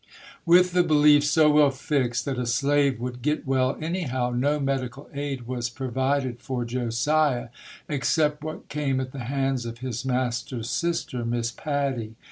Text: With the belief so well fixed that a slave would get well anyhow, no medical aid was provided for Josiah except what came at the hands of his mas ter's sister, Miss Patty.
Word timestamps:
With 0.47 0.71
the 0.71 0.81
belief 0.81 1.23
so 1.23 1.51
well 1.51 1.69
fixed 1.69 2.25
that 2.25 2.39
a 2.39 2.47
slave 2.47 2.99
would 2.99 3.21
get 3.21 3.45
well 3.45 3.77
anyhow, 3.79 4.31
no 4.35 4.59
medical 4.59 5.07
aid 5.13 5.45
was 5.45 5.69
provided 5.69 6.39
for 6.39 6.65
Josiah 6.65 7.49
except 7.87 8.43
what 8.43 8.67
came 8.67 8.99
at 8.99 9.11
the 9.11 9.25
hands 9.25 9.63
of 9.63 9.77
his 9.77 10.03
mas 10.03 10.41
ter's 10.41 10.71
sister, 10.71 11.23
Miss 11.23 11.51
Patty. 11.51 12.15